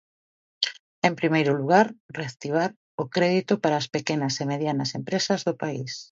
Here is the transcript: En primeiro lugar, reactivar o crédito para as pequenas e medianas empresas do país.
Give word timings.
En 1.07 1.13
primeiro 1.19 1.51
lugar, 1.59 1.87
reactivar 2.19 2.71
o 3.01 3.03
crédito 3.15 3.53
para 3.63 3.75
as 3.81 3.87
pequenas 3.95 4.33
e 4.43 4.45
medianas 4.53 4.91
empresas 4.99 5.39
do 5.47 5.53
país. 5.63 5.91